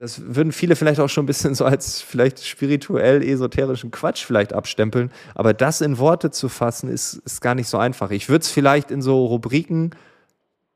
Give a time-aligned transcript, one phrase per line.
[0.00, 4.54] das würden viele vielleicht auch schon ein bisschen so als vielleicht spirituell esoterischen Quatsch vielleicht
[4.54, 8.10] abstempeln, aber das in Worte zu fassen, ist, ist gar nicht so einfach.
[8.10, 9.90] Ich würde es vielleicht in so Rubriken,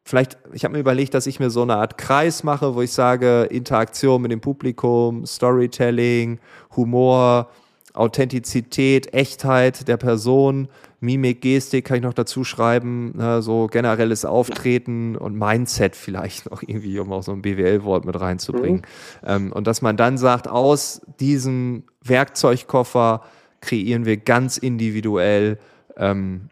[0.04, 2.92] vielleicht, ich habe mir überlegt, dass ich mir so eine Art Kreis mache, wo ich
[2.92, 6.38] sage, Interaktion mit dem Publikum, Storytelling,
[6.76, 7.48] Humor,
[7.94, 10.68] Authentizität, Echtheit der Person,
[11.04, 16.62] Mimik, Gestik kann ich noch dazu schreiben, ne, so generelles Auftreten und Mindset vielleicht noch
[16.62, 18.82] irgendwie, um auch so ein BWL-Wort mit reinzubringen.
[19.22, 19.28] Mhm.
[19.28, 23.22] Ähm, und dass man dann sagt, aus diesem Werkzeugkoffer
[23.60, 25.58] kreieren wir ganz individuell
[25.96, 26.48] ähm,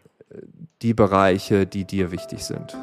[0.81, 2.75] die Bereiche, die dir wichtig sind.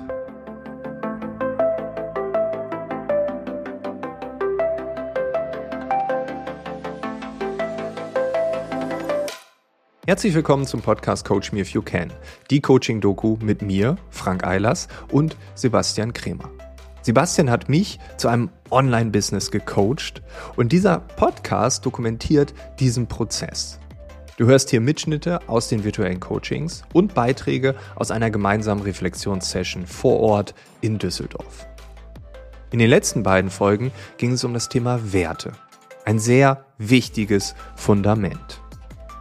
[10.10, 12.12] Herzlich willkommen zum Podcast Coach Me If You Can,
[12.50, 16.50] die Coaching-Doku mit mir, Frank Eilers und Sebastian Kremer.
[17.02, 20.20] Sebastian hat mich zu einem Online-Business gecoacht
[20.56, 23.78] und dieser Podcast dokumentiert diesen Prozess.
[24.36, 30.18] Du hörst hier Mitschnitte aus den virtuellen Coachings und Beiträge aus einer gemeinsamen Reflexionssession vor
[30.18, 31.68] Ort in Düsseldorf.
[32.72, 35.52] In den letzten beiden Folgen ging es um das Thema Werte.
[36.04, 38.59] Ein sehr wichtiges Fundament.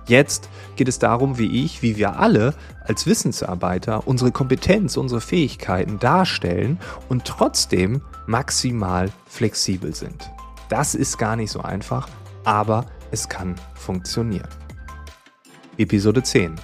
[0.09, 5.99] Jetzt geht es darum, wie ich, wie wir alle als Wissensarbeiter unsere Kompetenz, unsere Fähigkeiten
[5.99, 6.79] darstellen
[7.09, 10.31] und trotzdem maximal flexibel sind.
[10.67, 12.09] Das ist gar nicht so einfach,
[12.43, 14.49] aber es kann funktionieren.
[15.77, 16.55] Episode 10.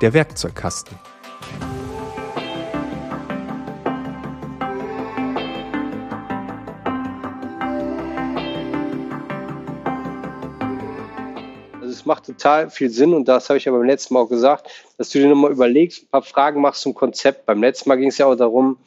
[0.00, 0.96] Der Werkzeugkasten.
[12.08, 15.10] Macht total viel Sinn und das habe ich ja beim letzten Mal auch gesagt, dass
[15.10, 17.46] du dir nochmal überlegst, ein paar Fragen machst zum Konzept.
[17.46, 18.78] Beim letzten Mal ging es ja auch darum,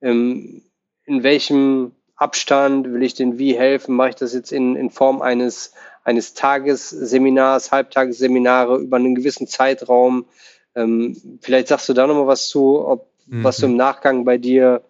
[0.00, 0.62] ähm,
[1.04, 3.94] in welchem Abstand will ich denn wie helfen?
[3.94, 5.72] Mache ich das jetzt in, in Form eines,
[6.02, 10.26] eines Tagesseminars, Halbtagesseminare über einen gewissen Zeitraum?
[10.74, 13.44] Ähm, vielleicht sagst du da nochmal was zu, ob mhm.
[13.44, 14.82] was so im Nachgang bei dir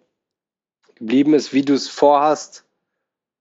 [0.95, 2.65] geblieben ist, wie du es vorhast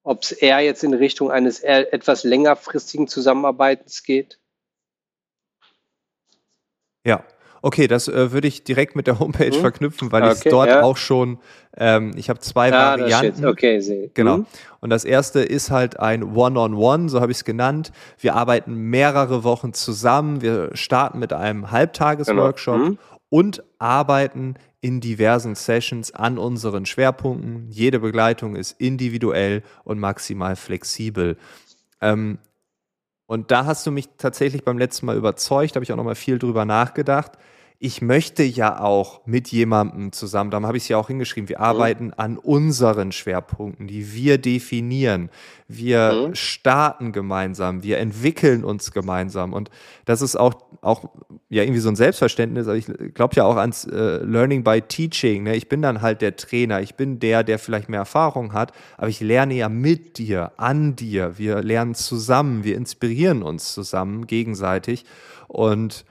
[0.03, 4.39] ob es eher jetzt in Richtung eines etwas längerfristigen Zusammenarbeitens geht?
[7.04, 7.24] Ja,
[7.62, 9.60] okay, das äh, würde ich direkt mit der Homepage hm?
[9.60, 10.82] verknüpfen, weil okay, ich dort ja.
[10.82, 11.38] auch schon,
[11.76, 13.46] ähm, ich habe zwei ah, Varianten.
[13.46, 14.10] Okay, sehe.
[14.14, 14.38] Genau.
[14.38, 14.46] Hm?
[14.80, 17.92] Und das erste ist halt ein One-on-One, -on -One, so habe ich es genannt.
[18.18, 20.42] Wir arbeiten mehrere Wochen zusammen.
[20.42, 22.88] Wir starten mit einem Halbtagesworkshop genau.
[22.88, 22.98] hm?
[23.28, 27.66] und arbeiten in diversen Sessions an unseren Schwerpunkten.
[27.68, 31.36] Jede Begleitung ist individuell und maximal flexibel.
[32.00, 32.38] Ähm,
[33.30, 36.16] und da hast du mich tatsächlich beim letzten Mal überzeugt, habe ich auch noch mal
[36.16, 37.38] viel drüber nachgedacht
[37.82, 41.60] ich möchte ja auch mit jemandem zusammen, darum habe ich es ja auch hingeschrieben, wir
[41.60, 41.64] mhm.
[41.64, 45.30] arbeiten an unseren Schwerpunkten, die wir definieren.
[45.66, 46.34] Wir mhm.
[46.34, 49.54] starten gemeinsam, wir entwickeln uns gemeinsam.
[49.54, 49.70] Und
[50.04, 51.08] das ist auch, auch
[51.48, 52.68] ja irgendwie so ein Selbstverständnis.
[52.68, 55.44] Aber ich glaube ja auch ans äh, Learning by Teaching.
[55.44, 55.56] Ne?
[55.56, 59.08] Ich bin dann halt der Trainer, ich bin der, der vielleicht mehr Erfahrung hat, aber
[59.08, 61.38] ich lerne ja mit dir, an dir.
[61.38, 65.06] Wir lernen zusammen, wir inspirieren uns zusammen gegenseitig.
[65.48, 66.04] Und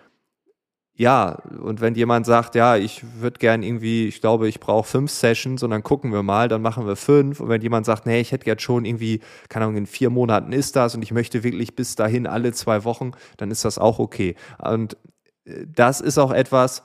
[1.00, 5.10] ja, und wenn jemand sagt, ja, ich würde gern irgendwie, ich glaube, ich brauche fünf
[5.10, 7.40] Sessions und dann gucken wir mal, dann machen wir fünf.
[7.40, 10.52] Und wenn jemand sagt, nee, ich hätte jetzt schon irgendwie, keine Ahnung, in vier Monaten
[10.52, 13.98] ist das und ich möchte wirklich bis dahin alle zwei Wochen, dann ist das auch
[13.98, 14.36] okay.
[14.62, 14.98] Und
[15.46, 16.84] äh, das ist auch etwas,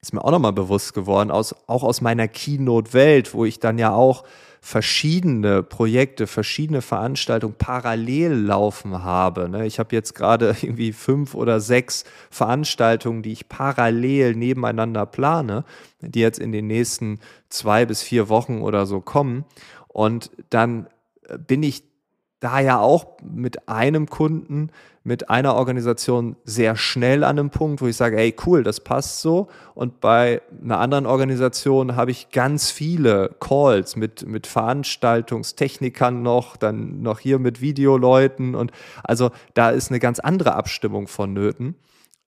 [0.00, 3.92] ist mir auch nochmal bewusst geworden, aus, auch aus meiner Keynote-Welt, wo ich dann ja
[3.92, 4.22] auch
[4.60, 9.48] verschiedene Projekte, verschiedene Veranstaltungen parallel laufen habe.
[9.48, 9.66] Ne?
[9.66, 15.64] Ich habe jetzt gerade irgendwie fünf oder sechs Veranstaltungen, die ich parallel nebeneinander plane,
[16.00, 19.44] die jetzt in den nächsten zwei bis vier Wochen oder so kommen.
[19.88, 20.88] Und dann
[21.46, 21.89] bin ich
[22.40, 24.70] da ja auch mit einem Kunden,
[25.04, 29.20] mit einer Organisation sehr schnell an einem Punkt, wo ich sage, ey, cool, das passt
[29.20, 29.48] so.
[29.74, 37.02] Und bei einer anderen Organisation habe ich ganz viele Calls mit, mit Veranstaltungstechnikern noch, dann
[37.02, 38.54] noch hier mit Videoleuten.
[38.54, 38.72] Und
[39.04, 41.76] also da ist eine ganz andere Abstimmung vonnöten.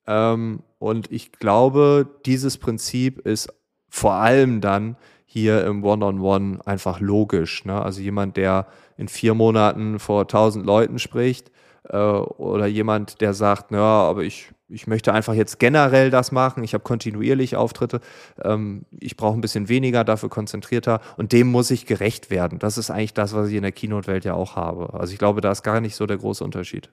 [0.05, 3.51] Ähm, und ich glaube, dieses Prinzip ist
[3.89, 4.95] vor allem dann
[5.25, 7.65] hier im One-on-One -on -One einfach logisch.
[7.65, 7.81] Ne?
[7.81, 8.67] Also jemand, der
[8.97, 11.51] in vier Monaten vor tausend Leuten spricht
[11.89, 16.63] äh, oder jemand, der sagt, naja, aber ich, ich möchte einfach jetzt generell das machen,
[16.63, 17.99] ich habe kontinuierlich Auftritte,
[18.43, 22.59] ähm, ich brauche ein bisschen weniger, dafür konzentrierter und dem muss ich gerecht werden.
[22.59, 24.93] Das ist eigentlich das, was ich in der Keynote-Welt ja auch habe.
[24.93, 26.89] Also ich glaube, da ist gar nicht so der große Unterschied.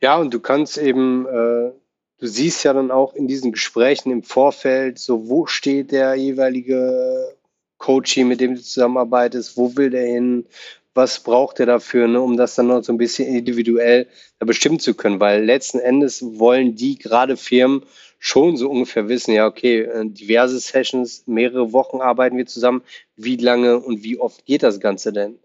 [0.00, 1.72] Ja, und du kannst eben, äh,
[2.18, 7.36] du siehst ja dann auch in diesen Gesprächen im Vorfeld, so wo steht der jeweilige
[7.80, 10.46] Coaching, mit dem du zusammenarbeitest, wo will der hin,
[10.94, 14.06] was braucht er dafür, ne, um das dann noch so ein bisschen individuell
[14.38, 17.84] bestimmen zu können, weil letzten Endes wollen die gerade Firmen
[18.18, 22.82] schon so ungefähr wissen, ja, okay, äh, diverse Sessions, mehrere Wochen arbeiten wir zusammen,
[23.16, 25.38] wie lange und wie oft geht das Ganze denn?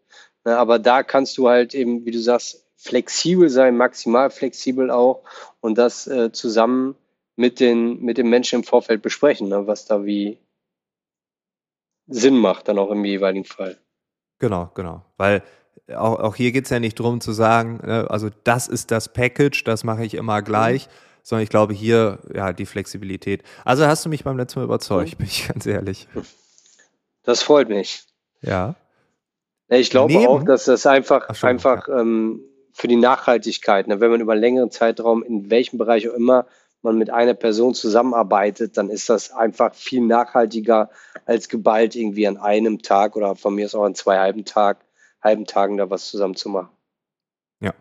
[0.44, 5.24] Ne, aber da kannst du halt eben, wie du sagst, flexibel sein, maximal flexibel auch
[5.62, 6.96] und das äh, zusammen
[7.38, 10.38] mit den, mit den Menschen im Vorfeld besprechen, ne, was da wie
[12.08, 13.78] Sinn macht, dann auch im jeweiligen Fall.
[14.40, 15.06] Genau, genau.
[15.18, 15.44] Weil
[15.94, 19.12] auch, auch hier geht es ja nicht darum zu sagen, ne, also das ist das
[19.12, 20.92] Package, das mache ich immer gleich, mhm.
[21.24, 23.44] sondern ich glaube hier, ja, die Flexibilität.
[23.64, 25.18] Also hast du mich beim letzten Mal überzeugt, mhm.
[25.18, 26.08] bin ich ganz ehrlich.
[27.24, 28.04] Das freut mich.
[28.42, 28.76] Ja.
[29.68, 30.28] Ich glaube Neben?
[30.28, 32.02] auch, dass das einfach, Ach, einfach ja.
[32.02, 32.42] ähm,
[32.72, 36.46] für die Nachhaltigkeit, ne, wenn man über einen längeren Zeitraum in welchem Bereich auch immer
[36.86, 40.90] man mit einer Person zusammenarbeitet, dann ist das einfach viel nachhaltiger
[41.26, 44.86] als geballt irgendwie an einem Tag oder von mir ist auch an zwei halben Tag,
[45.22, 46.70] halben Tagen da was zusammen zu machen.
[47.60, 47.74] Ja.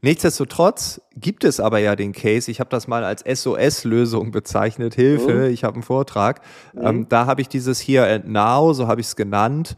[0.00, 5.32] Nichtsdestotrotz gibt es aber ja den Case, ich habe das mal als SOS-Lösung bezeichnet, Hilfe,
[5.32, 5.50] mhm.
[5.50, 6.40] ich habe einen Vortrag.
[6.72, 6.86] Mhm.
[6.86, 9.76] Ähm, da habe ich dieses Here and Now, so habe ich es genannt,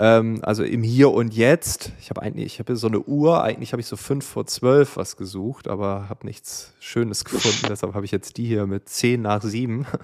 [0.00, 1.92] ähm, also im Hier und Jetzt.
[2.00, 4.96] Ich habe eigentlich, ich habe so eine Uhr, eigentlich habe ich so fünf vor zwölf
[4.96, 7.66] was gesucht, aber habe nichts Schönes gefunden.
[7.68, 9.86] Deshalb habe ich jetzt die hier mit zehn nach sieben.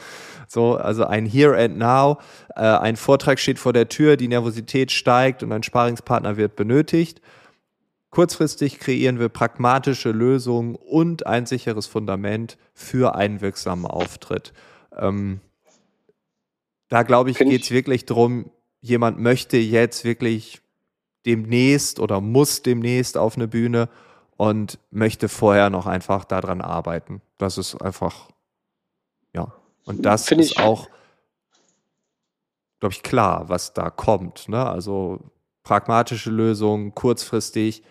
[0.49, 2.19] So, also ein Here and Now.
[2.55, 7.21] Äh, ein Vortrag steht vor der Tür, die Nervosität steigt und ein Sparingspartner wird benötigt.
[8.11, 14.53] Kurzfristig kreieren wir pragmatische Lösungen und ein sicheres Fundament für einen wirksamen Auftritt.
[14.97, 15.41] Ähm,
[16.89, 18.53] da glaube ich, geht es wirklich darum,
[18.87, 20.61] jemand möchte jetzt wirklich
[21.27, 23.89] demnächst oder muss demnächst auf eine Bühne
[24.37, 27.21] und möchte vorher noch einfach daran arbeiten.
[27.39, 28.29] Das ist einfach,
[29.35, 29.53] ja.
[29.85, 30.89] Und das Find ist auch,
[32.81, 34.49] glaube ich, klar, was da kommt.
[34.49, 34.65] Ne?
[34.65, 35.21] Also
[35.63, 37.83] pragmatische Lösungen, kurzfristig.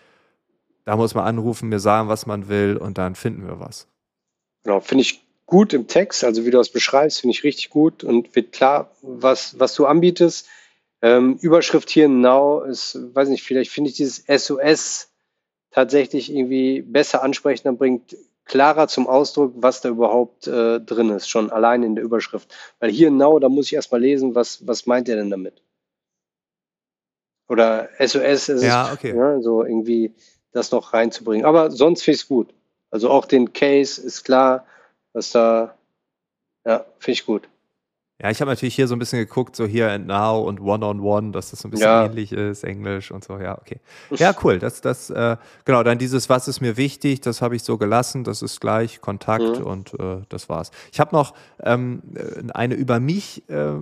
[0.85, 3.87] Da muss man anrufen, mir sagen, was man will und dann finden wir was.
[4.63, 8.03] Genau, finde ich gut im Text, also wie du das beschreibst, finde ich richtig gut
[8.03, 10.47] und wird klar, was, was du anbietest.
[11.05, 15.11] Ähm, Überschrift hier Now ist, weiß nicht, vielleicht finde ich dieses SOS
[15.69, 21.51] tatsächlich irgendwie besser ansprechender, bringt klarer zum Ausdruck, was da überhaupt äh, drin ist, schon
[21.51, 22.51] allein in der Überschrift.
[22.79, 25.61] Weil hier Now, da muss ich erstmal lesen, was, was meint er denn damit?
[27.49, 29.15] Oder SOS ist ja, okay.
[29.15, 30.15] ja, so irgendwie
[30.53, 31.45] das noch reinzubringen.
[31.45, 32.51] Aber sonst finde ich es gut.
[32.89, 34.65] Also auch den Case ist klar,
[35.13, 35.77] was da,
[36.65, 37.47] ja, finde ich gut.
[38.21, 40.85] Ja, ich habe natürlich hier so ein bisschen geguckt, so hier and now und one
[40.85, 42.05] on one, dass das so ein bisschen ja.
[42.05, 43.37] ähnlich ist, Englisch und so.
[43.37, 43.81] Ja, okay.
[44.11, 44.57] Ja, cool.
[44.57, 45.35] Das, das, äh,
[45.65, 45.83] genau.
[45.83, 48.23] Dann dieses, was ist mir wichtig, das habe ich so gelassen.
[48.23, 49.65] Das ist gleich Kontakt mhm.
[49.65, 50.71] und äh, das war's.
[50.93, 52.03] Ich habe noch ähm,
[52.53, 53.73] eine über mich äh,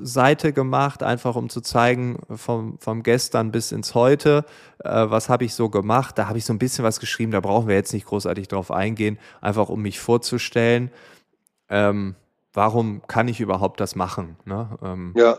[0.00, 4.46] Seite gemacht, einfach um zu zeigen vom, vom gestern bis ins heute,
[4.84, 6.16] äh, was habe ich so gemacht.
[6.16, 7.32] Da habe ich so ein bisschen was geschrieben.
[7.32, 10.90] Da brauchen wir jetzt nicht großartig drauf eingehen, einfach um mich vorzustellen.
[11.68, 12.14] Ähm,
[12.56, 14.36] warum kann ich überhaupt das machen?
[14.44, 14.68] Ne?
[14.82, 15.38] Ähm, ja.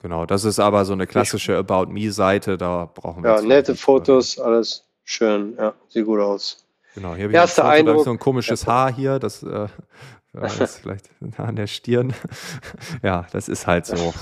[0.00, 3.36] Genau, das ist aber so eine klassische About Me-Seite, da brauchen wir.
[3.36, 6.66] Ja, nette Fotos, alles schön, ja, sieht gut aus.
[6.94, 8.72] Genau, hier habe ich Erster Foto, so ein komisches ja.
[8.72, 9.68] Haar hier, das, äh,
[10.32, 11.08] das vielleicht
[11.38, 12.12] an der Stirn.
[13.02, 14.12] ja, das ist halt so.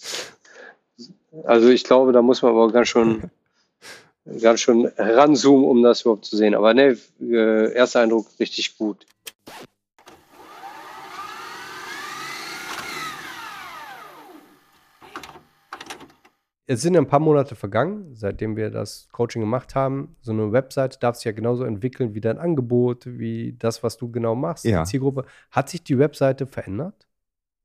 [1.44, 3.30] also ich glaube, da muss man aber ganz schön,
[4.40, 6.54] ganz schön ranzoomen, um das überhaupt zu sehen.
[6.54, 9.06] Aber ne, äh, erster Eindruck richtig gut.
[16.70, 20.14] Es sind ein paar Monate vergangen, seitdem wir das Coaching gemacht haben.
[20.20, 24.08] So eine Website darf sich ja genauso entwickeln wie dein Angebot, wie das, was du
[24.08, 24.84] genau machst, ja.
[24.84, 25.24] die Zielgruppe.
[25.50, 27.08] Hat sich die Webseite verändert?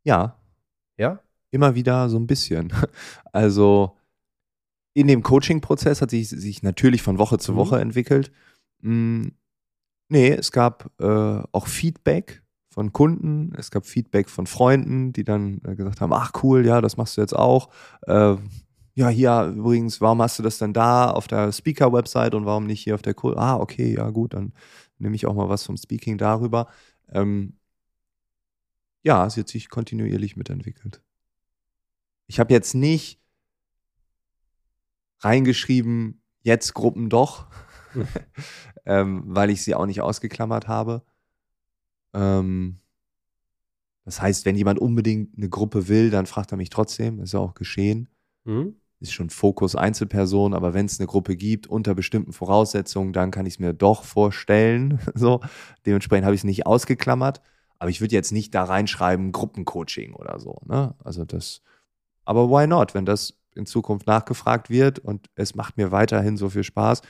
[0.03, 0.39] Ja.
[0.97, 1.19] Ja?
[1.51, 2.74] Immer wieder so ein bisschen.
[3.31, 3.95] Also
[4.95, 7.57] in dem Coaching-Prozess hat sich, sich natürlich von Woche zu mhm.
[7.57, 8.31] Woche entwickelt.
[8.81, 9.33] Hm,
[10.09, 15.62] nee, es gab äh, auch Feedback von Kunden, es gab Feedback von Freunden, die dann
[15.63, 17.69] äh, gesagt haben, ach cool, ja, das machst du jetzt auch.
[18.07, 18.38] Äh,
[18.95, 22.81] ja, hier übrigens, warum hast du das denn da auf der Speaker-Website und warum nicht
[22.81, 23.37] hier auf der Cool?
[23.37, 24.53] Ah, okay, ja gut, dann
[24.99, 26.69] nehme ich auch mal was vom Speaking darüber.
[27.09, 27.59] Ähm,
[29.03, 31.01] ja, es hat sich kontinuierlich mitentwickelt.
[32.27, 33.21] Ich habe jetzt nicht
[35.19, 37.47] reingeschrieben, jetzt Gruppen doch,
[38.85, 41.03] ähm, weil ich sie auch nicht ausgeklammert habe.
[42.13, 42.79] Ähm,
[44.05, 47.39] das heißt, wenn jemand unbedingt eine Gruppe will, dann fragt er mich trotzdem, ist ja
[47.39, 48.07] auch geschehen.
[48.45, 53.31] Mhm ist schon Fokus Einzelperson, aber wenn es eine Gruppe gibt unter bestimmten Voraussetzungen, dann
[53.31, 54.99] kann ich es mir doch vorstellen.
[55.15, 55.41] So,
[55.85, 57.41] dementsprechend habe ich es nicht ausgeklammert,
[57.79, 60.59] aber ich würde jetzt nicht da reinschreiben Gruppencoaching oder so.
[60.65, 60.93] Ne?
[61.03, 61.61] Also das,
[62.25, 62.93] aber why not?
[62.93, 67.01] Wenn das in Zukunft nachgefragt wird und es macht mir weiterhin so viel Spaß,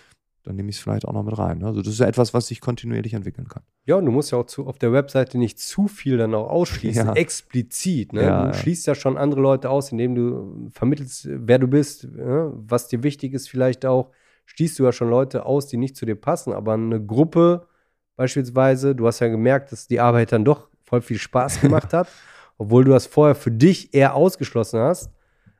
[0.45, 1.57] dann nehme ich es vielleicht auch noch mit rein.
[1.57, 1.65] Ne?
[1.65, 3.63] Also das ist ja etwas, was sich kontinuierlich entwickeln kann.
[3.85, 6.49] Ja, und du musst ja auch zu, auf der Webseite nicht zu viel dann auch
[6.49, 7.13] ausschließen, ja.
[7.13, 8.13] explizit.
[8.13, 8.23] Ne?
[8.23, 12.51] Ja, du schließt ja schon andere Leute aus, indem du vermittelst, wer du bist, ne?
[12.53, 14.11] was dir wichtig ist vielleicht auch.
[14.45, 17.65] Schließt du ja schon Leute aus, die nicht zu dir passen, aber eine Gruppe
[18.15, 22.07] beispielsweise, du hast ja gemerkt, dass die Arbeit dann doch voll viel Spaß gemacht hat,
[22.59, 25.14] obwohl du das vorher für dich eher ausgeschlossen hast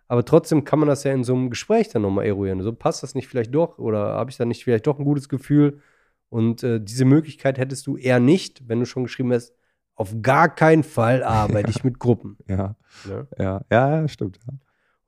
[0.08, 2.62] aber trotzdem kann man das ja in so einem Gespräch dann nochmal eruieren.
[2.62, 5.30] So passt das nicht vielleicht doch oder habe ich da nicht vielleicht doch ein gutes
[5.30, 5.82] Gefühl?
[6.30, 9.54] Und äh, diese Möglichkeit hättest du eher nicht, wenn du schon geschrieben hast,
[9.96, 12.38] auf gar keinen Fall arbeite ich mit Gruppen.
[12.48, 12.76] Ja.
[13.10, 14.40] Ja, ja, ja stimmt.
[14.46, 14.54] Ja.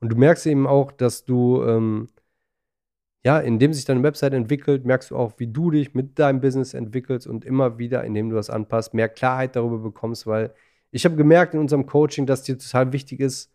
[0.00, 2.08] Und du merkst eben auch, dass du, ähm,
[3.24, 6.72] ja, indem sich deine Website entwickelt, merkst du auch, wie du dich mit deinem Business
[6.74, 10.54] entwickelst und immer wieder, indem du das anpasst, mehr Klarheit darüber bekommst, weil
[10.90, 13.52] ich habe gemerkt in unserem Coaching, dass dir total wichtig ist,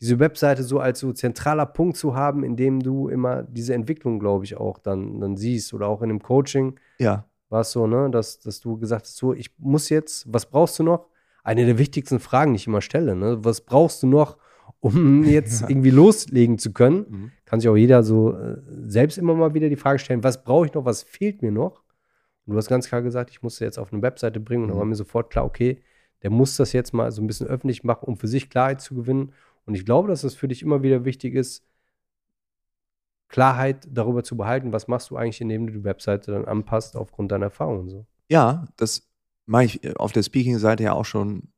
[0.00, 4.18] diese Webseite so als so zentraler Punkt zu haben, in dem du immer diese Entwicklung,
[4.18, 6.78] glaube ich, auch dann, dann siehst oder auch in dem Coaching.
[6.98, 7.26] Ja.
[7.48, 10.78] War es so, ne, dass, dass du gesagt hast, so, ich muss jetzt, was brauchst
[10.78, 11.06] du noch?
[11.42, 13.44] Eine der wichtigsten Fragen, die ich immer stelle, ne?
[13.44, 14.38] Was brauchst du noch,
[14.80, 15.68] um jetzt ja.
[15.68, 17.06] irgendwie loslegen zu können?
[17.08, 17.30] Mhm.
[17.44, 20.66] Kann sich auch jeder so äh, selbst immer mal wieder die Frage stellen, was brauche
[20.66, 21.82] ich noch, was fehlt mir noch?
[22.46, 24.72] Und du hast ganz klar gesagt, ich musste jetzt auf eine Webseite bringen und mhm.
[24.72, 25.80] dann war mir sofort klar, okay,
[26.22, 28.94] der muss das jetzt mal so ein bisschen öffentlich machen, um für sich Klarheit zu
[28.94, 29.32] gewinnen
[29.66, 31.64] und ich glaube, dass es für dich immer wieder wichtig ist,
[33.28, 37.32] Klarheit darüber zu behalten, was machst du eigentlich, indem du die Webseite dann anpasst aufgrund
[37.32, 38.06] deiner Erfahrungen so.
[38.28, 39.08] Ja, das
[39.46, 41.48] mache ich äh, auf der Speaking-Seite ja auch schon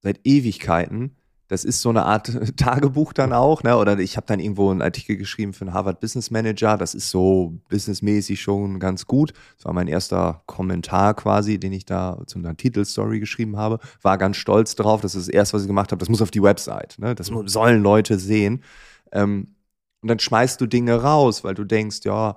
[0.00, 1.16] seit Ewigkeiten.
[1.48, 3.76] Das ist so eine Art Tagebuch dann auch, ne?
[3.76, 6.76] Oder ich habe dann irgendwo einen Artikel geschrieben für einen Harvard Business Manager.
[6.76, 9.32] Das ist so businessmäßig schon ganz gut.
[9.56, 13.78] Das war mein erster Kommentar quasi, den ich da zu einer Titelstory geschrieben habe.
[14.02, 15.00] War ganz stolz drauf.
[15.00, 16.00] Das ist das erste, was ich gemacht habe.
[16.00, 16.96] Das muss auf die Website.
[16.98, 17.14] Ne?
[17.14, 18.62] Das sollen Leute sehen.
[19.10, 19.54] Ähm,
[20.02, 22.36] und dann schmeißt du Dinge raus, weil du denkst, ja,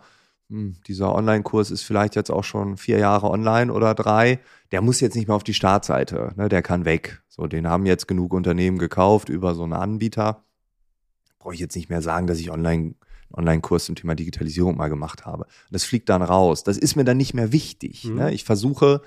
[0.85, 4.39] dieser Online-Kurs ist vielleicht jetzt auch schon vier Jahre online oder drei.
[4.71, 6.33] Der muss jetzt nicht mehr auf die Startseite.
[6.35, 6.49] Ne?
[6.49, 7.21] Der kann weg.
[7.29, 10.43] So, den haben jetzt genug Unternehmen gekauft über so einen Anbieter.
[11.39, 12.95] Brauche ich jetzt nicht mehr sagen, dass ich online
[13.33, 15.45] Online-Kurs zum Thema Digitalisierung mal gemacht habe.
[15.71, 16.63] Das fliegt dann raus.
[16.63, 18.03] Das ist mir dann nicht mehr wichtig.
[18.03, 18.15] Mhm.
[18.15, 18.33] Ne?
[18.33, 19.01] Ich versuche,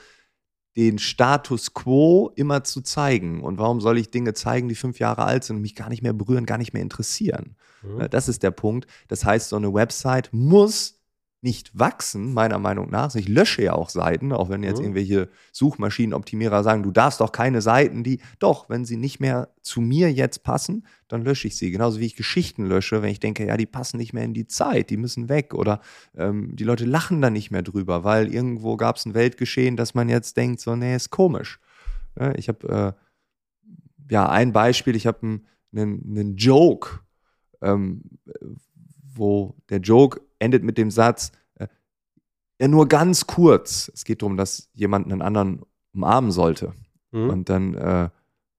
[0.76, 3.42] den Status quo immer zu zeigen.
[3.42, 6.02] Und warum soll ich Dinge zeigen, die fünf Jahre alt sind und mich gar nicht
[6.02, 7.56] mehr berühren, gar nicht mehr interessieren?
[7.82, 7.98] Mhm.
[7.98, 8.08] Ne?
[8.08, 8.88] Das ist der Punkt.
[9.08, 11.00] Das heißt, so eine Website muss
[11.44, 13.14] nicht wachsen, meiner Meinung nach.
[13.14, 14.84] Ich lösche ja auch Seiten, auch wenn jetzt mhm.
[14.84, 19.82] irgendwelche Suchmaschinenoptimierer sagen, du darfst doch keine Seiten, die, doch, wenn sie nicht mehr zu
[19.82, 21.70] mir jetzt passen, dann lösche ich sie.
[21.70, 24.46] Genauso wie ich Geschichten lösche, wenn ich denke, ja, die passen nicht mehr in die
[24.46, 25.82] Zeit, die müssen weg oder
[26.16, 29.92] ähm, die Leute lachen da nicht mehr drüber, weil irgendwo gab es ein Weltgeschehen, dass
[29.92, 31.60] man jetzt denkt, so, nee, ist komisch.
[32.18, 37.00] Ja, ich habe, äh, ja, ein Beispiel, ich habe einen, einen Joke,
[37.60, 38.02] ähm,
[39.14, 41.68] wo der Joke endet mit dem Satz, äh,
[42.60, 43.90] ja, nur ganz kurz.
[43.94, 45.62] Es geht darum, dass jemand einen anderen
[45.94, 46.72] umarmen sollte.
[47.12, 47.30] Mhm.
[47.30, 48.08] Und dann, äh,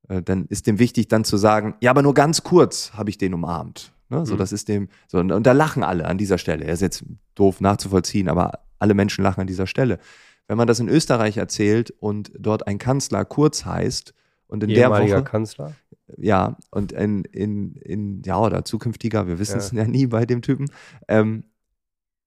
[0.08, 3.18] äh, dann ist dem wichtig, dann zu sagen, ja, aber nur ganz kurz habe ich
[3.18, 3.92] den umarmt.
[4.10, 4.26] Ne?
[4.26, 4.40] So, mhm.
[4.40, 6.66] das ist dem, so, und, und da lachen alle an dieser Stelle.
[6.66, 7.04] Er ist jetzt
[7.36, 10.00] doof nachzuvollziehen, aber alle Menschen lachen an dieser Stelle.
[10.48, 14.14] Wenn man das in Österreich erzählt und dort ein Kanzler kurz heißt
[14.48, 15.24] und in der Woche.
[15.24, 15.74] Kanzler?
[16.18, 19.80] Ja, und in, in, in, ja, oder zukünftiger, wir wissen es ja.
[19.84, 19.88] ja.
[19.88, 20.70] nie bei dem Typen.
[21.08, 21.46] Ähm,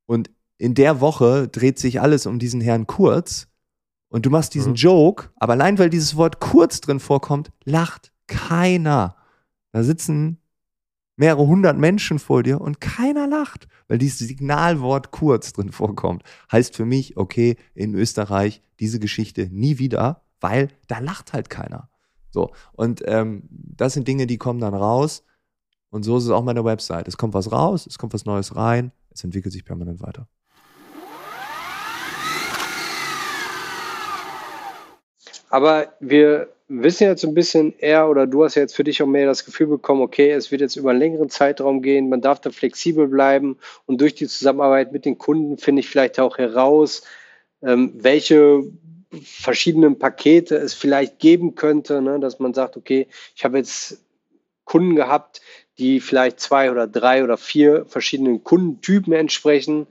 [0.06, 3.47] und in der Woche dreht sich alles um diesen Herrn Kurz.
[4.08, 4.76] Und du machst diesen mhm.
[4.76, 9.16] Joke, aber allein weil dieses Wort kurz drin vorkommt, lacht keiner.
[9.73, 10.38] Da sitzen
[11.16, 16.23] mehrere hundert Menschen vor dir und keiner lacht, weil dieses Signalwort kurz drin vorkommt.
[16.50, 21.88] Heißt für mich, okay, in Österreich diese Geschichte nie wieder, weil da lacht halt keiner.
[22.30, 25.25] So, und ähm, das sind Dinge, die kommen dann raus.
[25.90, 27.08] Und so ist es auch meine Website.
[27.08, 30.26] Es kommt was raus, es kommt was Neues rein es entwickelt sich permanent weiter.
[35.50, 39.06] Aber wir wissen jetzt ein bisschen eher, oder du hast ja jetzt für dich auch
[39.06, 42.40] mehr das Gefühl bekommen, okay, es wird jetzt über einen längeren Zeitraum gehen, man darf
[42.40, 43.56] da flexibel bleiben
[43.87, 47.02] und durch die Zusammenarbeit mit den Kunden finde ich vielleicht auch heraus,
[47.62, 48.62] ähm, welche
[49.22, 54.02] verschiedenen Pakete es vielleicht geben könnte, ne, dass man sagt, okay, ich habe jetzt
[54.64, 55.40] Kunden gehabt,
[55.78, 59.86] die vielleicht zwei oder drei oder vier verschiedenen Kundentypen entsprechen.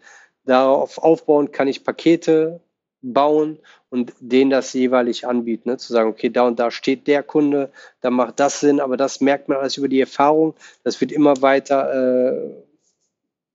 [0.45, 2.62] Darauf aufbauen kann ich Pakete
[3.01, 3.59] bauen
[3.89, 5.69] und denen das jeweilig anbieten.
[5.69, 5.77] Ne?
[5.77, 7.71] Zu sagen, okay, da und da steht der Kunde,
[8.01, 10.55] da macht das Sinn, aber das merkt man alles über die Erfahrung.
[10.83, 12.51] Das wird immer weiter äh,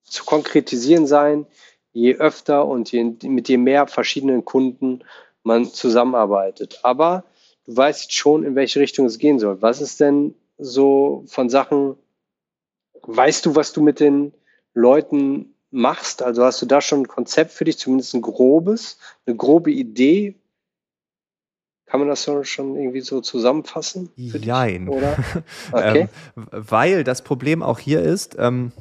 [0.05, 1.47] zu konkretisieren sein,
[1.93, 5.05] je öfter und je, mit je mehr verschiedenen Kunden
[5.43, 6.81] man zusammenarbeitet.
[6.83, 7.25] Aber
[7.67, 9.63] du weißt schon, in welche Richtung es gehen soll.
[9.63, 11.97] Was ist denn so von Sachen,
[13.03, 14.33] Weißt du, was du mit den
[14.75, 16.23] Leuten machst?
[16.23, 20.37] Also hast du da schon ein Konzept für dich, zumindest ein grobes, eine grobe Idee?
[21.87, 24.11] Kann man das schon irgendwie so zusammenfassen?
[24.17, 24.89] Nein.
[25.73, 26.09] Okay.
[26.37, 28.73] ähm, weil das Problem auch hier ist, ähm,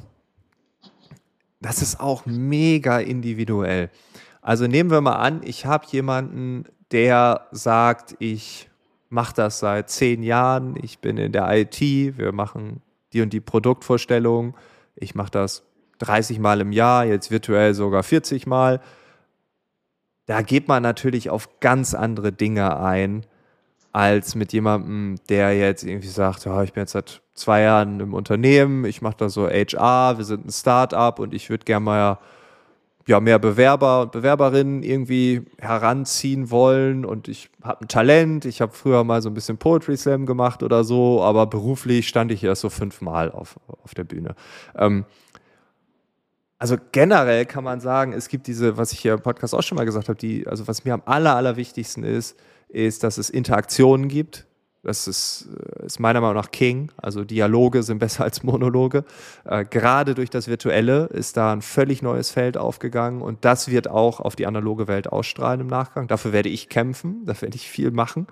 [1.60, 3.90] das ist auch mega individuell.
[4.42, 8.70] Also nehmen wir mal an, ich habe jemanden, der sagt, ich
[9.10, 12.82] mache das seit zehn Jahren, ich bin in der IT, wir machen
[13.14, 14.56] die und die Produktvorstellung,
[14.96, 15.64] ich mache das
[16.00, 18.82] 30 Mal im Jahr, jetzt virtuell sogar 40 Mal.
[20.26, 23.26] Da geht man natürlich auf ganz andere Dinge ein,
[23.92, 28.14] als mit jemandem, der jetzt irgendwie sagt, ja, ich bin jetzt seit zwei Jahren im
[28.14, 32.18] Unternehmen, ich mache da so HR, wir sind ein Start-up und ich würde gerne mal
[33.08, 37.06] ja, mehr Bewerber und Bewerberinnen irgendwie heranziehen wollen.
[37.06, 40.64] Und ich habe ein Talent, ich habe früher mal so ein bisschen Poetry Slam gemacht
[40.64, 44.36] oder so, aber beruflich stand ich erst so fünfmal auf, auf der Bühne.
[44.76, 45.06] Ähm,
[46.60, 49.78] also generell kann man sagen, es gibt diese, was ich hier im Podcast auch schon
[49.78, 52.38] mal gesagt habe, die, also was mir am aller, allerwichtigsten ist,
[52.70, 54.46] ist, dass es Interaktionen gibt
[54.84, 55.48] das ist,
[55.82, 56.92] äh, ist meiner Meinung nach King.
[56.98, 59.04] Also Dialoge sind besser als Monologe.
[59.46, 63.90] Äh, gerade durch das Virtuelle ist da ein völlig neues Feld aufgegangen und das wird
[63.90, 66.08] auch auf die analoge Welt ausstrahlen im Nachgang.
[66.08, 68.28] Dafür werde ich kämpfen, dafür werde ich viel machen.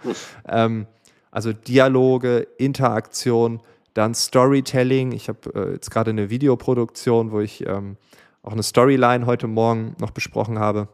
[0.48, 0.88] Ähm,
[1.32, 3.62] also Dialoge, Interaktion,
[3.94, 5.12] dann Storytelling.
[5.12, 7.98] Ich habe äh, jetzt gerade eine Videoproduktion, wo ich ähm,
[8.42, 10.88] auch eine Storyline heute Morgen noch besprochen habe.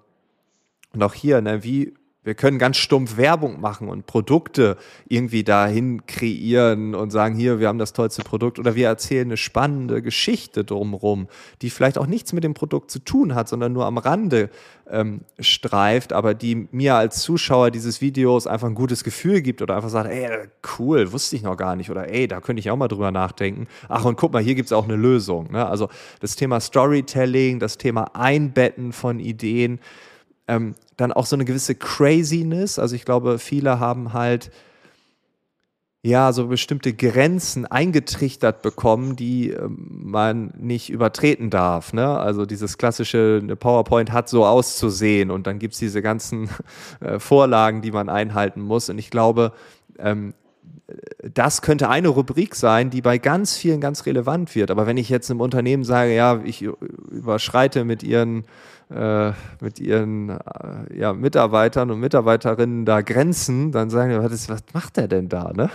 [0.93, 1.93] Und auch hier, ne, wie
[2.25, 4.77] wir können ganz stumpf Werbung machen und Produkte
[5.07, 9.37] irgendwie dahin kreieren und sagen, hier, wir haben das tollste Produkt oder wir erzählen eine
[9.37, 11.27] spannende Geschichte drumherum,
[11.61, 14.49] die vielleicht auch nichts mit dem Produkt zu tun hat, sondern nur am Rande
[14.89, 19.75] ähm, streift, aber die mir als Zuschauer dieses Videos einfach ein gutes Gefühl gibt oder
[19.75, 20.47] einfach sagt, ey,
[20.79, 23.67] cool, wusste ich noch gar nicht oder ey, da könnte ich auch mal drüber nachdenken.
[23.87, 25.51] Ach, und guck mal, hier gibt es auch eine Lösung.
[25.51, 25.63] Ne?
[25.63, 25.89] Also
[26.21, 29.79] das Thema Storytelling, das Thema Einbetten von Ideen,
[30.47, 32.79] ähm, dann auch so eine gewisse Craziness.
[32.79, 34.51] Also ich glaube, viele haben halt
[36.05, 41.93] ja so bestimmte Grenzen eingetrichtert bekommen, die ähm, man nicht übertreten darf.
[41.93, 42.07] Ne?
[42.07, 46.49] Also dieses klassische, eine PowerPoint hat so auszusehen und dann gibt es diese ganzen
[46.99, 48.89] äh, Vorlagen, die man einhalten muss.
[48.89, 49.51] Und ich glaube,
[49.97, 50.35] ähm,
[51.33, 54.69] das könnte eine Rubrik sein, die bei ganz vielen ganz relevant wird.
[54.69, 56.67] Aber wenn ich jetzt einem Unternehmen sage, ja, ich
[57.15, 58.45] überschreite mit ihren
[58.91, 60.37] äh, mit ihren äh,
[60.95, 65.51] ja, Mitarbeitern und Mitarbeiterinnen da Grenzen, dann sagen die, was, was macht der denn da?
[65.53, 65.71] Ne?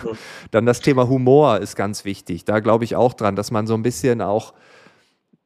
[0.51, 2.45] Dann das Thema Humor ist ganz wichtig.
[2.45, 4.53] Da glaube ich auch dran, dass man so ein bisschen auch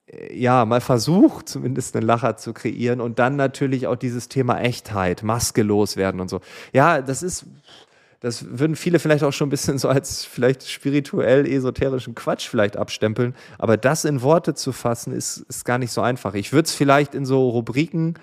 [0.05, 4.59] äh, ja, mal versucht, zumindest einen Lacher zu kreieren und dann natürlich auch dieses Thema
[4.59, 6.41] Echtheit, maskelos werden und so.
[6.71, 7.47] Ja, das ist,
[8.25, 12.75] das würden viele vielleicht auch schon ein bisschen so als vielleicht spirituell esoterischen Quatsch vielleicht
[12.75, 13.35] abstempeln.
[13.59, 16.33] Aber das in Worte zu fassen, ist, ist gar nicht so einfach.
[16.33, 18.15] Ich würde es vielleicht in so Rubriken,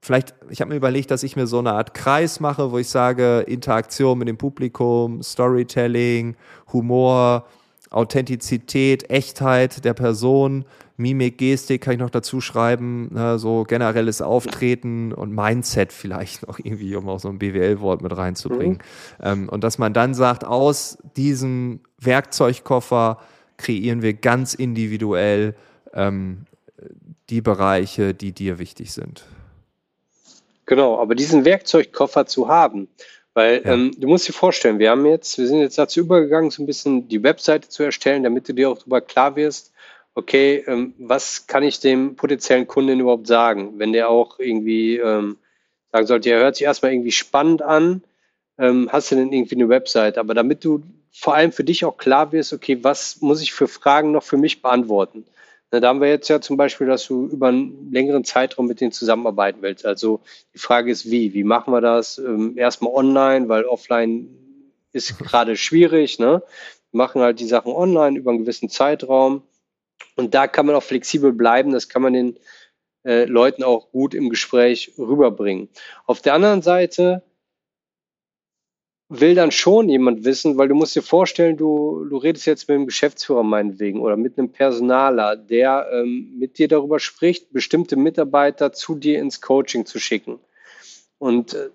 [0.00, 2.88] vielleicht, ich habe mir überlegt, dass ich mir so eine Art Kreis mache, wo ich
[2.88, 6.34] sage, Interaktion mit dem Publikum, Storytelling,
[6.72, 7.46] Humor,
[7.90, 10.64] Authentizität, Echtheit der Person,
[11.02, 16.58] Mimik, Gestik kann ich noch dazu schreiben, ne, so generelles Auftreten und Mindset vielleicht noch
[16.58, 18.78] irgendwie, um auch so ein BWL-Wort mit reinzubringen.
[19.18, 19.24] Mhm.
[19.24, 23.18] Ähm, und dass man dann sagt, aus diesem Werkzeugkoffer
[23.58, 25.54] kreieren wir ganz individuell
[25.92, 26.46] ähm,
[27.28, 29.24] die Bereiche, die dir wichtig sind.
[30.66, 32.88] Genau, aber diesen Werkzeugkoffer zu haben,
[33.34, 33.72] weil ja.
[33.72, 36.66] ähm, du musst dir vorstellen, wir haben jetzt, wir sind jetzt dazu übergegangen, so ein
[36.66, 39.71] bisschen die Webseite zu erstellen, damit du dir auch darüber klar wirst,
[40.14, 45.38] okay, ähm, was kann ich dem potenziellen Kunden überhaupt sagen, wenn der auch irgendwie ähm,
[45.92, 48.02] sagen sollte, ja, hört sich erstmal irgendwie spannend an,
[48.58, 51.96] ähm, hast du denn irgendwie eine Website, aber damit du vor allem für dich auch
[51.96, 55.24] klar wirst, okay, was muss ich für Fragen noch für mich beantworten?
[55.70, 58.80] Na, da haben wir jetzt ja zum Beispiel, dass du über einen längeren Zeitraum mit
[58.80, 59.86] denen zusammenarbeiten willst.
[59.86, 60.20] Also
[60.54, 61.32] die Frage ist, wie?
[61.32, 62.18] Wie machen wir das?
[62.18, 64.28] Ähm, erstmal online, weil offline
[64.92, 66.18] ist gerade schwierig.
[66.18, 66.42] Ne?
[66.90, 69.42] Wir machen halt die Sachen online über einen gewissen Zeitraum.
[70.16, 71.72] Und da kann man auch flexibel bleiben.
[71.72, 72.38] Das kann man den
[73.04, 75.68] äh, Leuten auch gut im Gespräch rüberbringen.
[76.06, 77.22] Auf der anderen Seite
[79.08, 82.76] will dann schon jemand wissen, weil du musst dir vorstellen, du, du redest jetzt mit
[82.76, 88.72] dem Geschäftsführer meinetwegen oder mit einem Personaler, der ähm, mit dir darüber spricht, bestimmte Mitarbeiter
[88.72, 90.38] zu dir ins Coaching zu schicken.
[91.18, 91.68] Und äh,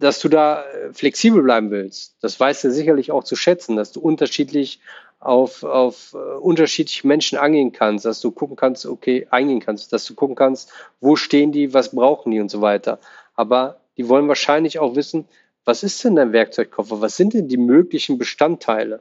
[0.00, 3.92] dass du da äh, flexibel bleiben willst, das weißt du sicherlich auch zu schätzen, dass
[3.92, 4.80] du unterschiedlich
[5.22, 10.04] auf, auf uh, unterschiedliche Menschen angehen kannst, dass du gucken kannst, okay, eingehen kannst, dass
[10.04, 12.98] du gucken kannst, wo stehen die, was brauchen die und so weiter.
[13.34, 15.26] Aber die wollen wahrscheinlich auch wissen,
[15.64, 17.00] was ist denn dein Werkzeugkoffer?
[17.00, 19.00] Was sind denn die möglichen Bestandteile?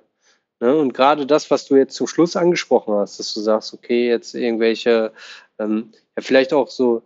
[0.60, 0.76] Ne?
[0.76, 4.36] Und gerade das, was du jetzt zum Schluss angesprochen hast, dass du sagst, okay, jetzt
[4.36, 5.12] irgendwelche,
[5.60, 7.02] ähm, ja, vielleicht auch so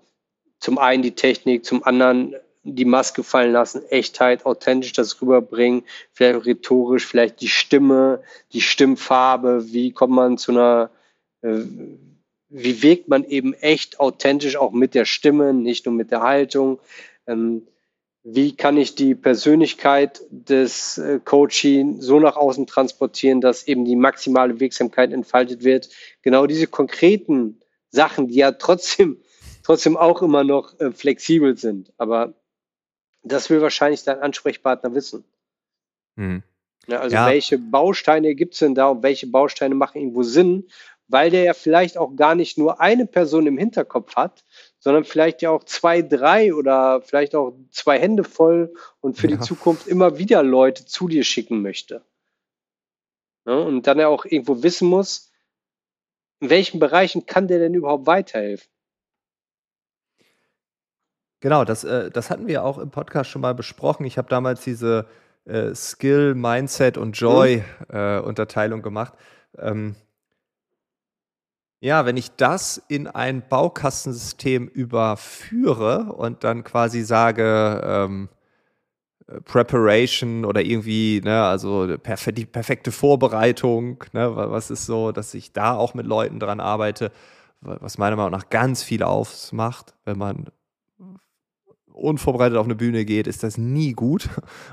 [0.60, 6.45] zum einen die Technik, zum anderen die Maske fallen lassen, Echtheit, authentisch das rüberbringen, vielleicht
[6.45, 8.21] rhetorisch, vielleicht die Stimme,
[8.54, 10.89] die Stimmfarbe, wie kommt man zu einer,
[11.41, 11.62] äh,
[12.49, 16.80] wie wirkt man eben echt authentisch auch mit der Stimme, nicht nur mit der Haltung.
[17.28, 17.67] Ähm,
[18.23, 23.95] wie kann ich die Persönlichkeit des äh, Coaching so nach außen transportieren, dass eben die
[23.95, 25.89] maximale Wirksamkeit entfaltet wird.
[26.23, 27.60] Genau diese konkreten
[27.91, 29.21] Sachen, die ja trotzdem,
[29.63, 31.93] trotzdem auch immer noch äh, flexibel sind.
[31.97, 32.34] Aber
[33.25, 35.25] das will wahrscheinlich dein Ansprechpartner wissen.
[36.15, 36.43] Hm.
[36.88, 37.27] Ja, also ja.
[37.27, 40.67] welche Bausteine gibt es denn da und welche Bausteine machen irgendwo Sinn?
[41.07, 44.43] Weil der ja vielleicht auch gar nicht nur eine Person im Hinterkopf hat,
[44.79, 49.35] sondern vielleicht ja auch zwei, drei oder vielleicht auch zwei Hände voll und für ja.
[49.35, 52.03] die Zukunft immer wieder Leute zu dir schicken möchte.
[53.45, 55.31] Ja, und dann ja auch irgendwo wissen muss,
[56.39, 58.67] in welchen Bereichen kann der denn überhaupt weiterhelfen?
[61.45, 64.03] Genau, das, äh, das hatten wir auch im Podcast schon mal besprochen.
[64.08, 65.05] Ich habe damals diese
[65.45, 68.81] äh, Skill, Mindset und Joy-Unterteilung mhm.
[68.81, 69.13] äh, gemacht.
[69.60, 69.95] Ähm,
[71.81, 78.29] ja, wenn ich das in ein Baukastensystem überführe und dann quasi sage, ähm,
[79.27, 85.53] äh, Preparation oder irgendwie, ne, also die perfekte Vorbereitung, ne, was ist so, dass ich
[85.53, 87.12] da auch mit Leuten dran arbeite,
[87.62, 90.47] was meiner Meinung nach ganz viel ausmacht, wenn man
[91.95, 94.29] unvorbereitet auf eine Bühne geht, ist das nie gut.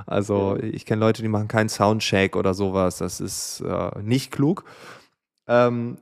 [0.07, 4.65] Also ich kenne Leute, die machen keinen Soundcheck oder sowas, das ist äh, nicht klug.
[5.47, 5.99] Ähm,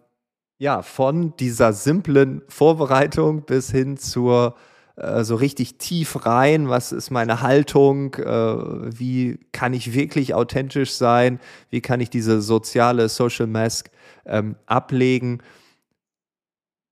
[0.59, 4.56] ja, von dieser simplen Vorbereitung bis hin zur
[4.96, 10.92] äh, so richtig tief rein, was ist meine Haltung, äh, wie kann ich wirklich authentisch
[10.92, 13.90] sein, wie kann ich diese soziale Social Mask
[14.26, 15.42] ähm, ablegen.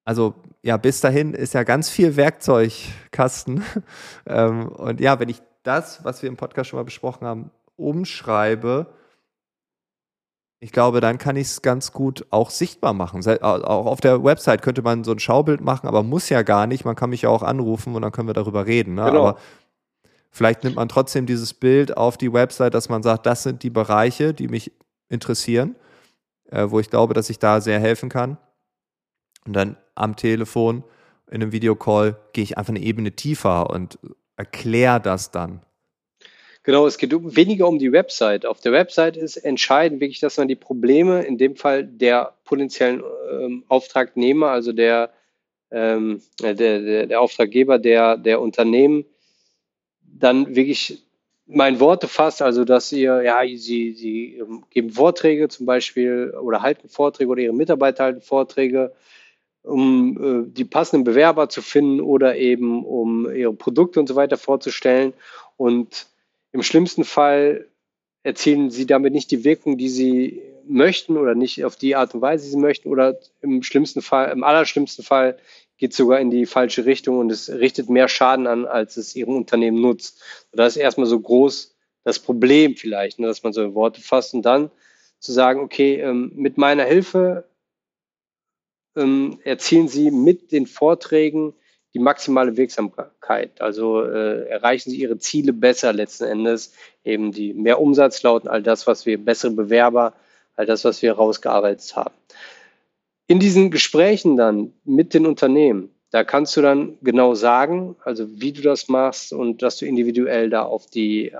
[0.05, 3.65] Also ja, bis dahin ist ja ganz viel Werkzeugkasten.
[4.27, 8.87] ähm, und ja, wenn ich das, was wir im Podcast schon mal besprochen haben, umschreibe,
[10.61, 13.25] ich glaube, dann kann ich es ganz gut auch sichtbar machen.
[13.43, 16.85] Auch auf der Website könnte man so ein Schaubild machen, aber muss ja gar nicht.
[16.85, 18.95] Man kann mich ja auch anrufen und dann können wir darüber reden.
[18.95, 19.05] Ne?
[19.05, 19.21] Genau.
[19.21, 19.39] Aber
[20.31, 23.71] vielleicht nimmt man trotzdem dieses Bild auf die Website, dass man sagt, das sind die
[23.71, 24.73] Bereiche, die mich
[25.09, 25.77] interessieren,
[26.51, 28.37] äh, wo ich glaube, dass ich da sehr helfen kann.
[29.49, 30.85] Und dann am Telefon
[31.31, 33.99] in einem Videocall gehe ich einfach eine Ebene tiefer und
[34.37, 35.63] erkläre das dann.
[36.65, 38.45] Genau, es geht weniger um die Website.
[38.45, 43.03] Auf der Website ist entscheidend wirklich, dass man die Probleme, in dem Fall der potenziellen
[43.33, 45.11] ähm, Auftragnehmer, also der,
[45.71, 49.07] ähm, der, der, der, Auftraggeber der, der Unternehmen,
[50.03, 51.03] dann wirklich
[51.47, 56.61] mein Worte fasst, also dass ihr, ja, sie, sie ähm, geben Vorträge zum Beispiel oder
[56.61, 58.93] halten Vorträge oder ihre Mitarbeiter halten Vorträge,
[59.63, 64.37] um äh, die passenden Bewerber zu finden oder eben um ihre Produkte und so weiter
[64.37, 65.13] vorzustellen.
[65.57, 66.07] Und
[66.53, 67.67] im schlimmsten Fall
[68.23, 72.21] erzielen sie damit nicht die Wirkung, die sie möchten oder nicht auf die Art und
[72.21, 75.39] Weise, die sie möchten oder im schlimmsten Fall, im allerschlimmsten Fall
[75.79, 79.15] geht es sogar in die falsche Richtung und es richtet mehr Schaden an, als es
[79.15, 80.21] ihrem Unternehmen nutzt.
[80.51, 84.35] Und das ist erstmal so groß das Problem vielleicht, ne, dass man so Worte fasst
[84.35, 84.71] und dann
[85.21, 87.45] zu sagen, okay, ähm, mit meiner Hilfe
[88.99, 91.55] ähm, erzielen Sie mit den Vorträgen
[91.95, 93.61] die maximale Wirksamkeit.
[93.61, 96.73] Also äh, erreichen sie ihre Ziele besser letzten Endes,
[97.05, 100.13] eben die mehr Umsatz lauten, all das, was wir, bessere Bewerber,
[100.55, 102.15] all das, was wir rausgearbeitet haben.
[103.27, 108.53] In diesen Gesprächen dann mit den Unternehmen, da kannst du dann genau sagen, also wie
[108.53, 111.33] du das machst und dass du individuell da auf die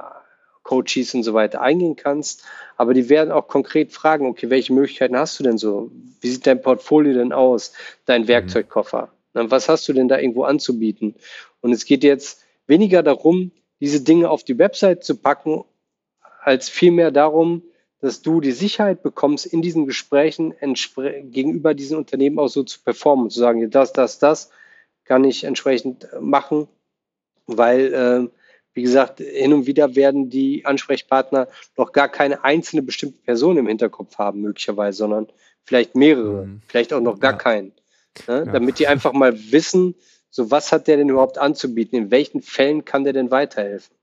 [0.69, 2.45] Coaches und so weiter eingehen kannst.
[2.77, 5.91] Aber die werden auch konkret fragen, okay, welche Möglichkeiten hast du denn so?
[6.21, 7.73] Wie sieht dein Portfolio denn aus?
[8.05, 8.29] Dein mhm.
[8.29, 9.09] Werkzeugkoffer?
[9.33, 11.15] Was hast du denn da irgendwo anzubieten?
[11.63, 13.51] Und es geht jetzt weniger darum,
[13.81, 15.65] diese Dinge auf die Website zu packen,
[16.43, 17.63] als vielmehr darum,
[18.01, 20.55] dass du die Sicherheit bekommst, in diesen Gesprächen
[21.31, 24.51] gegenüber diesen Unternehmen auch so zu performen, zu sagen, das, das, das
[25.05, 26.69] kann ich entsprechend machen,
[27.47, 28.38] weil, äh,
[28.79, 33.67] wie gesagt, hin und wieder werden die Ansprechpartner noch gar keine einzelne bestimmte Person im
[33.67, 35.27] Hinterkopf haben, möglicherweise, sondern
[35.65, 36.63] vielleicht mehrere, mhm.
[36.69, 37.39] vielleicht auch noch gar ja.
[37.39, 37.73] keinen
[38.29, 38.45] ne?
[38.47, 38.53] ja.
[38.53, 39.97] damit die einfach mal wissen,
[40.31, 43.97] so was hat der denn überhaupt anzubieten, in welchen Fällen kann der denn weiterhelfen.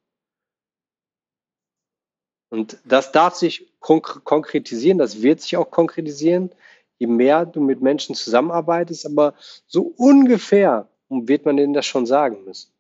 [2.50, 6.52] Und das darf sich konk konkretisieren, das wird sich auch konkretisieren,
[6.98, 9.36] je mehr du mit Menschen zusammenarbeitest, aber
[9.68, 12.75] so ungefähr wird man denen das schon sagen müssen.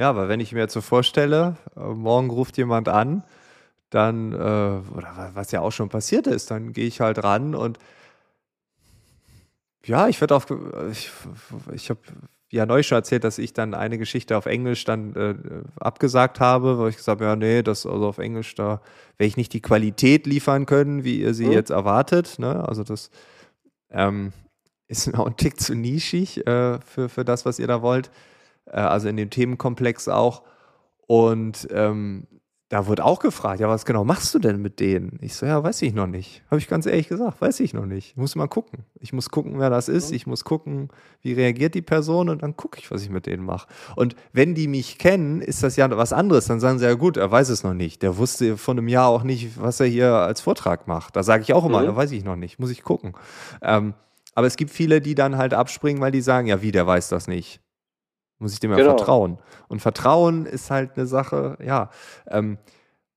[0.00, 3.22] Ja, aber wenn ich mir jetzt so vorstelle, äh, morgen ruft jemand an,
[3.90, 7.78] dann, äh, oder was ja auch schon passiert ist, dann gehe ich halt ran und
[9.84, 10.46] ja, ich werde auf,
[10.90, 11.10] ich,
[11.74, 12.00] ich habe
[12.50, 15.34] ja neu schon erzählt, dass ich dann eine Geschichte auf Englisch dann äh,
[15.78, 18.80] abgesagt habe, weil ich gesagt habe, ja, nee, das also auf Englisch, da
[19.18, 21.52] werde ich nicht die Qualität liefern können, wie ihr sie mhm.
[21.52, 22.38] jetzt erwartet.
[22.38, 22.66] Ne?
[22.66, 23.10] Also das
[23.90, 24.32] ähm,
[24.88, 28.10] ist auch ein Tick zu nischig äh, für, für das, was ihr da wollt.
[28.70, 30.42] Äh, also in dem Themenkomplex auch.
[31.06, 32.26] Und ähm,
[32.70, 35.18] da wurde auch gefragt, ja, was genau machst du denn mit denen?
[35.22, 36.44] Ich so, ja, weiß ich noch nicht.
[36.52, 38.10] Habe ich ganz ehrlich gesagt, weiß ich noch nicht.
[38.10, 38.84] Ich muss mal gucken.
[39.00, 40.12] Ich muss gucken, wer das ist.
[40.12, 40.88] Ich muss gucken,
[41.20, 43.66] wie reagiert die Person und dann gucke ich, was ich mit denen mache.
[43.96, 46.46] Und wenn die mich kennen, ist das ja was anderes.
[46.46, 48.02] Dann sagen sie, ja gut, er weiß es noch nicht.
[48.02, 51.16] Der wusste von einem Jahr auch nicht, was er hier als Vortrag macht.
[51.16, 51.86] Da sage ich auch immer, mhm.
[51.86, 53.14] ja, weiß ich noch nicht, muss ich gucken.
[53.62, 53.94] Ähm,
[54.36, 57.08] aber es gibt viele, die dann halt abspringen, weil die sagen, ja, wie, der weiß
[57.08, 57.60] das nicht.
[58.40, 58.96] Muss ich dem ja genau.
[58.96, 59.38] vertrauen.
[59.68, 61.90] Und Vertrauen ist halt eine Sache, ja.
[62.28, 62.58] Ähm,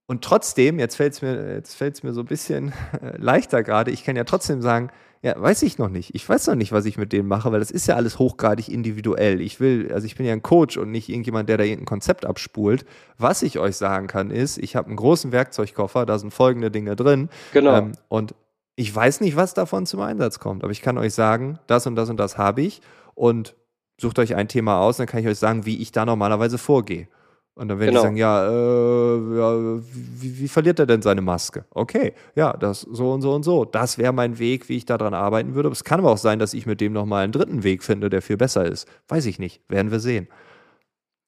[0.05, 3.89] und trotzdem, jetzt fällt es mir, jetzt fällt's mir so ein bisschen äh, leichter gerade,
[3.89, 6.13] ich kann ja trotzdem sagen, ja, weiß ich noch nicht.
[6.13, 8.67] Ich weiß noch nicht, was ich mit denen mache, weil das ist ja alles hochgradig
[8.67, 9.39] individuell.
[9.39, 12.25] Ich will, also ich bin ja ein Coach und nicht irgendjemand, der da irgendein Konzept
[12.25, 12.85] abspult.
[13.17, 16.97] Was ich euch sagen kann, ist, ich habe einen großen Werkzeugkoffer, da sind folgende Dinge
[16.97, 17.29] drin.
[17.53, 17.77] Genau.
[17.77, 18.35] Ähm, und
[18.75, 21.95] ich weiß nicht, was davon zum Einsatz kommt, aber ich kann euch sagen, das und
[21.95, 22.81] das und das habe ich.
[23.15, 23.55] Und
[23.99, 27.07] sucht euch ein Thema aus, dann kann ich euch sagen, wie ich da normalerweise vorgehe.
[27.55, 28.01] Und dann werden genau.
[28.01, 31.65] die sagen, ja, äh, ja wie, wie, verliert er denn seine Maske?
[31.69, 33.63] Okay, ja, das so und so und so.
[33.63, 35.69] Das wäre mein Weg, wie ich daran arbeiten würde.
[35.69, 38.23] Es kann aber auch sein, dass ich mit dem nochmal einen dritten Weg finde, der
[38.23, 38.87] viel besser ist.
[39.07, 40.27] Weiß ich nicht, werden wir sehen.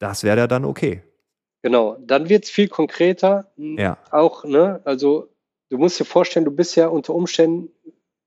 [0.00, 1.02] Das wäre ja dann okay.
[1.62, 3.52] Genau, dann wird es viel konkreter.
[3.56, 3.98] Ja.
[4.10, 5.28] Auch, ne, also
[5.70, 7.70] du musst dir vorstellen, du bist ja unter Umständen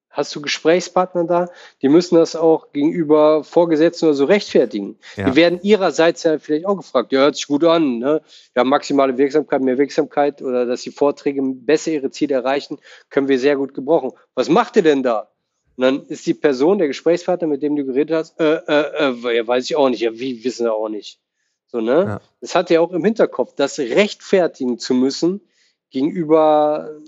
[0.10, 1.50] hast du Gesprächspartner da,
[1.82, 4.98] die müssen das auch gegenüber Vorgesetzten oder so rechtfertigen.
[5.16, 5.30] Ja.
[5.30, 8.22] Die werden ihrerseits ja vielleicht auch gefragt, ja, hört sich gut an, ne?
[8.56, 13.40] Ja, maximale Wirksamkeit, mehr Wirksamkeit oder dass die Vorträge besser ihre Ziele erreichen, können wir
[13.40, 14.12] sehr gut gebrauchen.
[14.36, 15.30] Was macht ihr denn da?
[15.78, 19.38] Und dann ist die Person, der Gesprächspartner, mit dem du geredet hast, äh, äh, äh,
[19.38, 21.20] ja, weiß ich auch nicht, ja, wie, wissen wir auch nicht.
[21.68, 22.04] So, ne?
[22.06, 22.22] Ja.
[22.42, 25.40] Das hat ja auch im Hinterkopf, das rechtfertigen zu müssen
[25.92, 27.00] gegenüber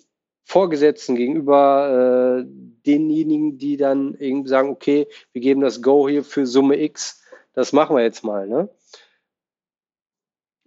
[0.52, 2.46] Vorgesetzten, gegenüber äh,
[2.86, 7.72] denjenigen, die dann irgendwie sagen, okay, wir geben das Go hier für Summe X, das
[7.72, 8.48] machen wir jetzt mal.
[8.48, 8.70] Ne?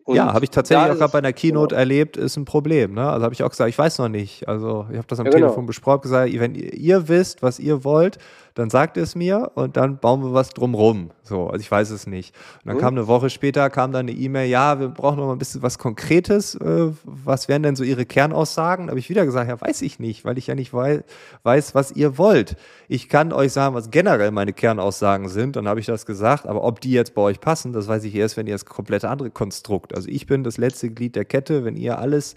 [0.05, 1.81] Und ja, habe ich tatsächlich auch gerade bei einer Keynote genau.
[1.81, 2.95] erlebt, ist ein Problem.
[2.95, 3.09] Ne?
[3.09, 4.49] Also habe ich auch gesagt, ich weiß noch nicht.
[4.49, 5.47] Also ich habe das am ja, genau.
[5.49, 8.19] Telefon besprochen, gesagt, wenn ihr, ihr, wisst, was ihr wollt,
[8.55, 11.11] dann sagt es mir und dann bauen wir was drumrum.
[11.23, 12.35] So, also ich weiß es nicht.
[12.63, 12.81] Und dann mhm.
[12.81, 15.63] kam eine Woche später, kam dann eine E-Mail, ja, wir brauchen noch mal ein bisschen
[15.63, 16.55] was Konkretes.
[16.55, 18.87] Äh, was wären denn so Ihre Kernaussagen?
[18.87, 21.03] Da habe ich wieder gesagt, ja, weiß ich nicht, weil ich ja nicht weiß,
[21.43, 22.57] weiß, was ihr wollt.
[22.87, 26.63] Ich kann euch sagen, was generell meine Kernaussagen sind, dann habe ich das gesagt, aber
[26.63, 29.31] ob die jetzt bei euch passen, das weiß ich erst, wenn ihr das komplette andere
[29.31, 29.95] Konstrukt.
[29.95, 32.37] Also ich bin das letzte Glied der Kette, wenn ihr alles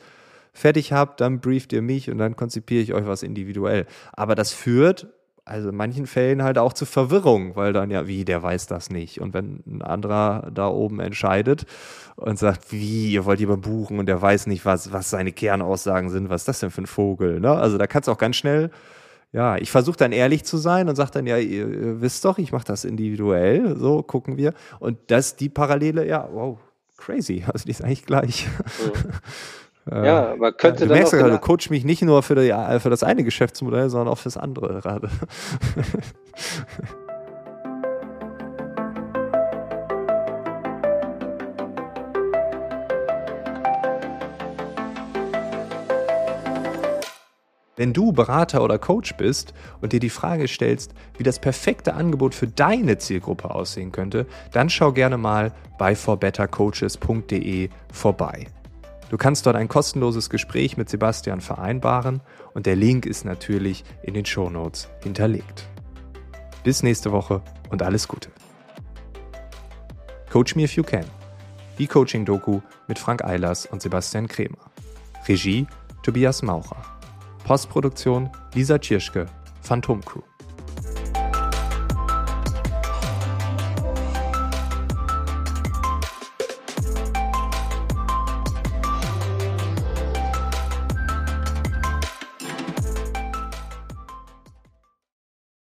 [0.51, 3.85] fertig habt, dann brieft ihr mich und dann konzipiere ich euch was individuell.
[4.13, 5.07] Aber das führt
[5.47, 8.89] also in manchen Fällen halt auch zu Verwirrung, weil dann ja, wie, der weiß das
[8.89, 9.21] nicht.
[9.21, 11.65] Und wenn ein anderer da oben entscheidet
[12.15, 16.09] und sagt, wie, ihr wollt jemanden buchen und der weiß nicht, was, was seine Kernaussagen
[16.09, 17.39] sind, was ist das denn für ein Vogel?
[17.39, 17.51] Ne?
[17.51, 18.71] Also da kannst du auch ganz schnell,
[19.31, 22.37] ja, ich versuche dann ehrlich zu sein und sage dann, ja, ihr, ihr wisst doch,
[22.37, 24.53] ich mache das individuell, so gucken wir.
[24.79, 26.57] Und das, die Parallele, ja, wow,
[26.97, 28.47] crazy, also die ist eigentlich gleich.
[28.47, 29.11] Mhm.
[29.91, 32.53] Äh, ja, aber könnte ja, du merkst gerade, du coach mich nicht nur für, die,
[32.79, 35.09] für das eine Geschäftsmodell, sondern auch fürs andere gerade.
[47.77, 52.33] Wenn du Berater oder Coach bist und dir die Frage stellst, wie das perfekte Angebot
[52.33, 58.47] für deine Zielgruppe aussehen könnte, dann schau gerne mal bei forbettercoaches.de vorbei.
[59.09, 62.21] Du kannst dort ein kostenloses Gespräch mit Sebastian vereinbaren
[62.53, 65.67] und der Link ist natürlich in den Shownotes hinterlegt.
[66.63, 68.29] Bis nächste Woche und alles Gute.
[70.29, 71.05] Coach Me If You Can.
[71.79, 74.57] Die Coaching-Doku mit Frank Eilers und Sebastian Kremer.
[75.27, 75.67] Regie
[76.03, 76.83] Tobias Maucher.
[77.45, 79.27] Postproduktion Lisa Tschirschke,
[79.61, 80.21] Phantom Crew.